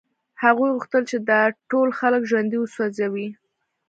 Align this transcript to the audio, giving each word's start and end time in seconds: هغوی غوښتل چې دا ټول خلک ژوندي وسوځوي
هغوی 0.43 0.69
غوښتل 0.75 1.03
چې 1.11 1.17
دا 1.29 1.41
ټول 1.69 1.87
خلک 1.99 2.21
ژوندي 2.29 2.57
وسوځوي 2.59 3.27